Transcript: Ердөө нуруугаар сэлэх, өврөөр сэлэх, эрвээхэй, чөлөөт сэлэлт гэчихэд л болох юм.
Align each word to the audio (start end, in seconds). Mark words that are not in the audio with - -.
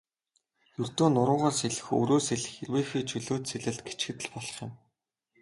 Ердөө 0.81 1.07
нуруугаар 1.13 1.55
сэлэх, 1.59 1.87
өврөөр 1.97 2.23
сэлэх, 2.27 2.53
эрвээхэй, 2.63 3.03
чөлөөт 3.09 3.43
сэлэлт 3.47 3.81
гэчихэд 3.87 4.19
л 4.23 4.27
болох 4.33 4.57
юм. 4.65 4.71